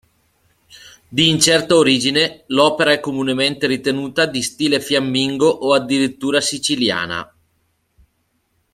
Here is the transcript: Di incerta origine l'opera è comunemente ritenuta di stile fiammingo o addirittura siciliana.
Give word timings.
Di 1.07 1.29
incerta 1.29 1.75
origine 1.75 2.45
l'opera 2.47 2.91
è 2.91 2.99
comunemente 2.99 3.67
ritenuta 3.67 4.25
di 4.25 4.41
stile 4.41 4.79
fiammingo 4.81 5.47
o 5.47 5.75
addirittura 5.75 6.41
siciliana. 6.41 7.31